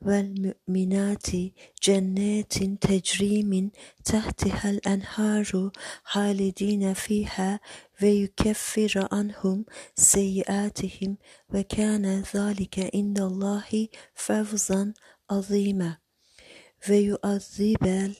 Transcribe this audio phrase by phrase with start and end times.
[0.00, 1.26] والمؤمنات
[1.82, 3.70] جنات تجري من
[4.04, 5.70] تحتها الأنهار
[6.04, 7.60] خالدين فيها
[8.02, 11.16] ويكفر عنهم سيئاتهم
[11.54, 14.94] وكان ذلك عند الله فوزا
[15.30, 15.98] عظيما.
[16.88, 18.14] ويعذب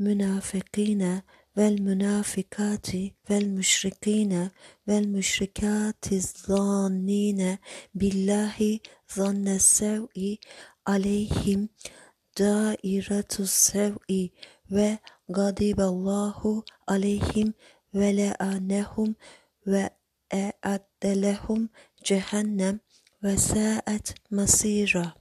[0.00, 1.22] المنافقين
[1.56, 2.86] والمنافقات
[3.30, 4.50] والمشركين
[4.88, 7.58] والمشركات الظانين
[7.94, 8.80] بالله
[9.16, 10.38] ظن السوء
[10.86, 11.68] عليهم
[12.38, 14.30] دائرة السوء
[14.70, 17.54] وغضب الله عليهم
[17.94, 19.14] ولعنهم
[19.66, 21.68] وأعد لهم
[22.06, 22.80] جهنم
[23.24, 25.14] وساءت مصيرا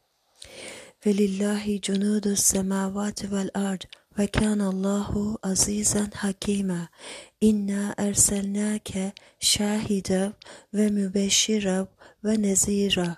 [1.05, 3.83] ولله جنود السماوات والأرض
[4.19, 6.87] وكان الله عزيزا حكيما
[7.43, 10.33] إنا أرسلناك شاهدا
[10.73, 11.87] ومبشرا
[12.23, 13.17] ونذيرا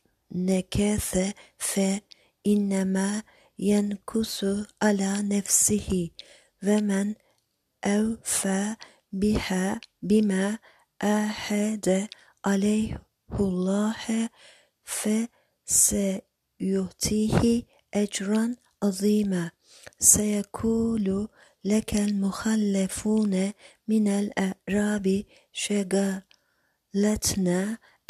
[0.31, 3.23] نكث فإنما
[3.59, 4.45] ينكث
[4.81, 6.09] على نفسه
[6.63, 7.15] ومن
[7.85, 8.75] أوفى
[9.11, 10.59] بها بما
[11.03, 12.07] أحد
[12.45, 13.05] عليه
[13.39, 14.29] الله
[15.63, 16.13] فسيؤتيه
[17.93, 19.51] أجرا عظيما.
[19.99, 21.27] سيقول
[21.63, 23.53] لك المخلفون
[23.87, 26.21] من الأعراب شغلتنا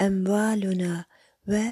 [0.02, 1.06] أموالنا
[1.48, 1.72] و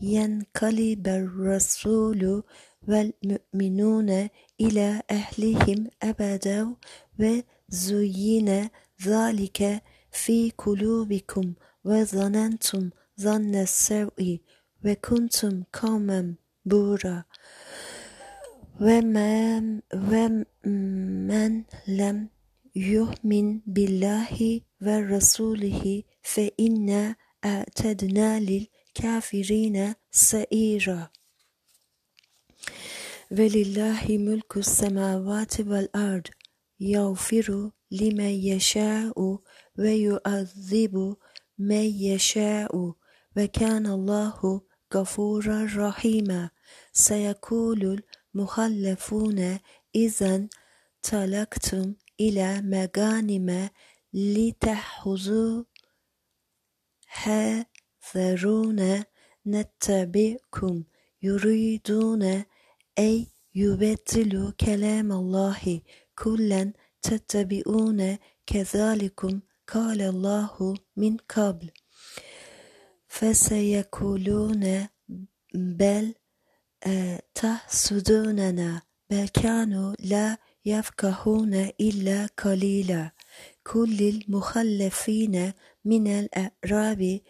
[0.00, 2.42] ينقلب الرسول
[2.88, 4.28] والمؤمنون
[4.60, 6.74] إلى أهلهم أبدا
[7.18, 8.68] وزين
[9.06, 11.54] ذلك في قلوبكم
[11.84, 12.90] وظننتم
[13.20, 14.38] ظن السوء
[14.84, 16.34] وكنتم قوما
[16.64, 17.24] بورا.
[18.80, 22.28] ومن, ومن لم
[22.76, 28.66] يؤمن بالله ورسوله فإنا أعتدنا لل
[28.98, 31.10] الكافرين سئيرا
[33.30, 36.26] ولله ملك السماوات والأرض
[36.80, 39.38] يغفر لمن يشاء
[39.78, 41.16] ويعذب
[41.58, 42.94] من يشاء
[43.36, 44.60] وكان الله
[44.94, 46.50] غفورا رحيما.
[46.92, 48.02] سيقول
[48.34, 49.58] المخلفون
[49.94, 50.48] إذا
[51.02, 53.70] تلقتم إلى مغانم
[54.12, 55.64] لتحوزوها
[58.16, 59.04] ذرونا
[59.46, 60.84] نتبعكم
[61.22, 62.22] يريدون
[62.98, 65.80] أن يبدلوا كلام الله
[66.18, 66.72] كلا
[67.02, 71.70] تتبعون كذلكم قال الله من قبل
[73.08, 74.88] فسيقولون
[75.54, 76.14] بل
[77.34, 83.12] تحسدوننا بل كانوا لا يفقهون إلا قليلا
[83.66, 85.52] كل المخلفين
[85.84, 87.20] من الأعراب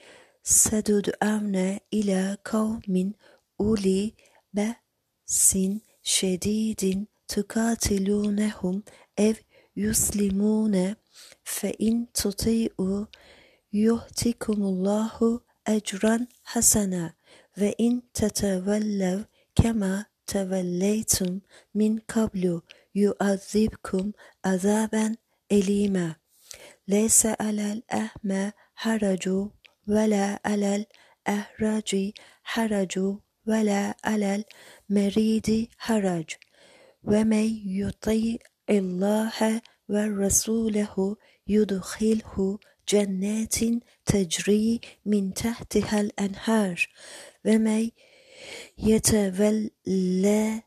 [0.43, 3.13] ستدعون إلى قوم
[3.61, 4.13] أولي
[4.53, 5.57] بأس
[6.03, 8.83] شديد تقاتلونهم
[9.19, 9.33] أو
[9.75, 10.95] يسلمون
[11.43, 13.05] فإن تطيعوا
[13.73, 17.13] يؤتكم الله أجرا حسنا
[17.57, 19.23] وإن تتولوا
[19.55, 21.39] كما توليتم
[21.75, 22.61] من قبل
[22.95, 24.11] يعذبكم
[24.45, 25.15] عذابا
[25.51, 26.15] أليما
[26.87, 29.49] ليس على الأعمى حرج
[29.88, 30.84] ولا على
[31.26, 32.98] الأهرج حرج
[33.46, 34.44] ولا على
[34.90, 36.30] المريض حرج.
[37.04, 38.38] ومن يطيع
[38.70, 41.16] الله ورسوله
[41.48, 42.58] يدخله
[42.88, 43.56] جنات
[44.06, 46.88] تجري من تحتها الأنهار.
[47.44, 47.90] ومن
[48.78, 50.62] يتولى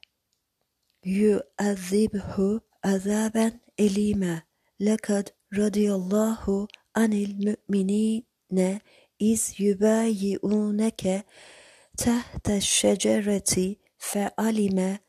[1.03, 4.41] يعذبه عذابا أليما.
[4.79, 8.23] لقد رضي الله عن المؤمنين
[9.21, 11.25] إذ يبايعونك
[11.97, 14.99] تحت الشجرة فعلم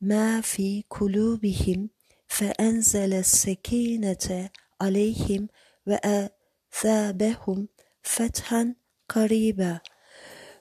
[0.00, 1.90] ما في قلوبهم
[2.28, 4.50] فأنزل السكينة
[4.80, 5.48] عليهم
[5.86, 7.68] وأثابهم
[8.02, 8.74] فتحا
[9.08, 9.80] قريبا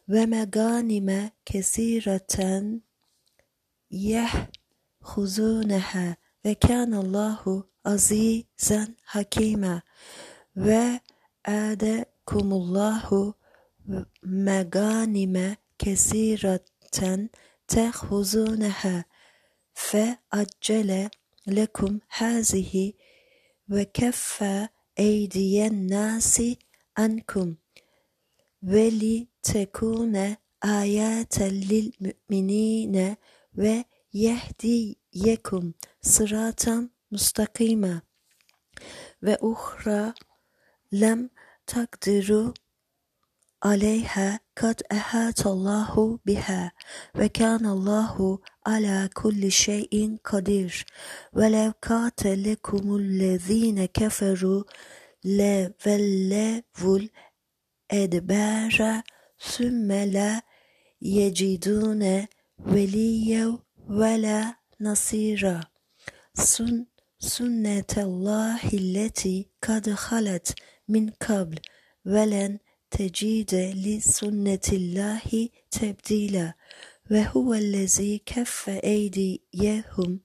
[0.09, 2.63] ومغانم كثيرة
[5.01, 9.81] يأخذونها وكان الله عزيزا حكيما
[12.27, 13.33] yutikumullahu
[14.23, 17.29] meganime kesiraten
[17.67, 19.03] tehuzuneha
[19.73, 21.09] fe accele
[21.47, 22.95] lekum hazihi
[23.69, 26.57] ve keffe eydiyen nasi
[26.95, 27.57] ankum.
[28.63, 33.17] Ve li tekune ayaten lil müminine
[33.57, 38.01] ve yehdiyekum sıratan mustakime
[39.23, 40.13] ve uhra
[40.93, 41.29] lem
[41.75, 42.53] لم تقدروا
[43.63, 46.71] عليها قد أحاط الله بها
[47.15, 50.85] وكان الله على كل شيء قدير
[51.33, 54.63] ولو قاتلكم الذين كفروا
[55.25, 56.99] لولوا
[57.91, 59.01] الأدبار
[59.39, 60.41] ثم لا
[61.01, 62.25] يجدون
[62.59, 63.59] وليا
[63.89, 65.61] ولا نصيرا
[67.19, 70.55] سنة الله التي قد خلت
[70.87, 71.59] من قبل
[72.05, 72.59] ولن
[72.91, 76.53] تجد لسنة الله تبديلا
[77.11, 80.19] وهو الذي كف أيديهم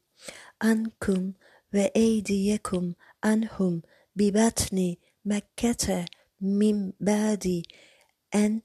[0.63, 1.33] عنكم
[1.75, 2.93] وأيديكم
[3.25, 3.83] عنهم
[4.17, 6.05] ببطن مكة
[6.41, 7.63] من بعد
[8.35, 8.61] أن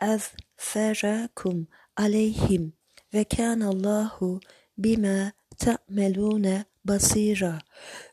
[0.00, 1.64] أظفركم
[1.98, 2.72] عليهم
[3.14, 4.40] وكان الله
[4.76, 7.58] بما تعملون بصيرا.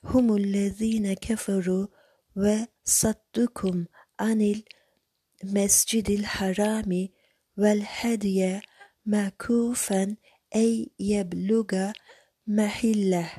[0.03, 1.87] هم الذين كفروا
[2.35, 3.85] وصدكم
[4.19, 4.61] عن
[5.43, 7.09] المسجد الحرام
[7.57, 8.61] والهدي
[9.05, 10.15] معكوفا
[10.55, 11.91] أن يبلغ
[12.47, 13.31] محله.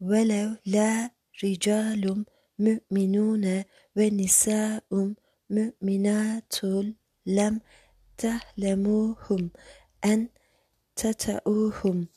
[0.00, 1.10] ولو لا
[1.44, 2.24] رجال
[2.58, 3.64] مؤمنون
[3.96, 5.14] ونساء
[5.50, 6.54] مؤمنات
[7.26, 7.60] لم
[8.18, 9.50] تعلموهم
[10.04, 10.28] أن
[10.96, 12.08] تتأوهم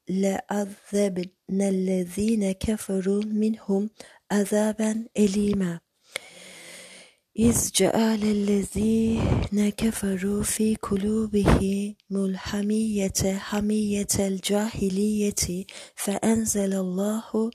[0.09, 1.29] لعذبن
[1.61, 3.89] الذين كفروا منهم
[4.31, 5.79] عذابا أليما.
[7.39, 17.51] إذ جعل الذين كفروا في قلوبهم الحمية حمية الجاهلية فأنزل الله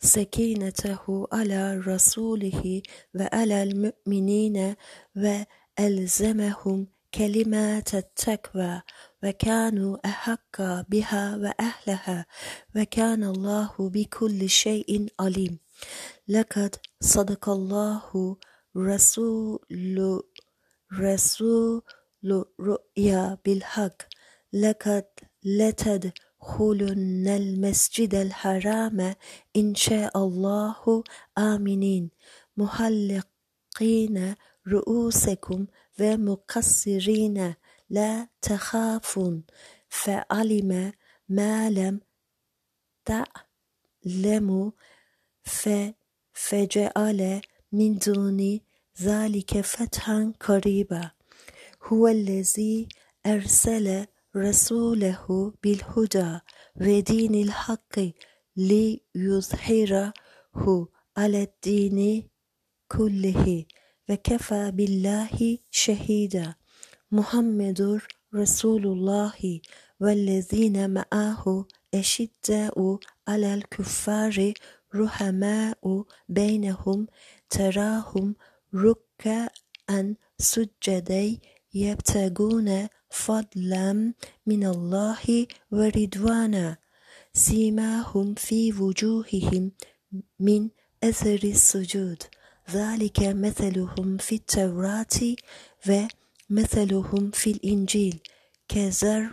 [0.00, 2.82] سكينته على رسوله
[3.14, 4.74] وعلى المؤمنين
[5.16, 8.82] وألزمهم كلمات التقوى
[9.22, 12.26] وكانوا أحق بها وأهلها
[12.76, 15.58] وكان الله بكل شيء عليم.
[16.28, 18.36] لقد صدق الله
[18.76, 20.22] رسول
[20.92, 21.82] رسول
[22.60, 23.96] رؤيا بالحق.
[24.52, 25.04] لقد
[25.44, 29.14] لتدخلن المسجد الحرام
[29.56, 31.04] إن شاء الله.
[31.38, 32.10] آمنين.
[32.56, 34.34] محلقين
[34.68, 35.66] رؤوسكم
[36.00, 37.54] ومقصرين.
[37.90, 39.44] لا تخافون.
[39.88, 40.92] فعلم
[41.28, 42.00] ما لم
[43.04, 44.70] تعلموا
[46.32, 47.40] فجعل
[47.72, 48.60] من دون
[49.02, 51.10] ذلك فتحا قريبا.
[51.82, 52.88] هو الذي
[53.26, 54.06] أرسل
[54.36, 56.38] رسوله بالهدى
[56.80, 57.94] ودين الحق
[58.56, 60.14] ليظهره
[61.16, 62.28] على الدين
[62.88, 63.64] كله
[64.08, 66.54] وكفى بالله شهيدا.
[67.12, 68.00] محمد
[68.34, 69.60] رسول الله
[70.00, 74.52] والذين معه أشداء على الكفار
[74.94, 77.06] رحماء بينهم
[77.50, 78.36] تراهم
[78.74, 81.38] ركعا سجدا
[81.74, 84.14] يبتغون فضلا
[84.46, 86.76] من الله ورضوانا.
[87.32, 89.72] سيماهم في وجوههم
[90.40, 90.68] من
[91.04, 92.22] أثر السجود.
[92.70, 95.16] ذلك مثلهم في التوراة
[95.88, 98.20] ومثلهم في الإنجيل.
[98.68, 99.30] كزرع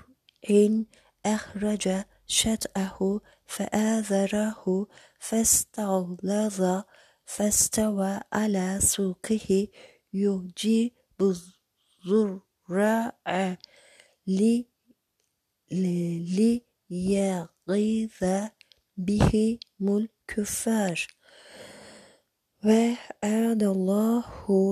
[1.25, 4.87] أخرج شطأه فآذره
[5.19, 6.81] فاستغلظ
[7.25, 9.67] فاستوى على سوقه
[10.13, 13.11] يجيب الزراع
[16.89, 18.19] ليغيظ
[18.97, 21.07] بهم الكفار.
[22.65, 24.25] وعد الله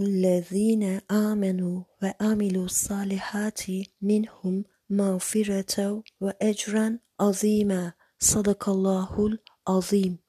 [0.04, 3.62] الذين آمنوا وعملوا الصالحات
[4.02, 7.94] منهم مغفرة وأجرا عظيما.
[8.20, 9.38] صدق الله
[9.68, 10.25] العظيم.